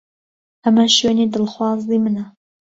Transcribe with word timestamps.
ئەمە 0.63 0.85
شوێنی 0.97 1.31
دڵخوازی 1.33 1.99
منە. 2.03 2.25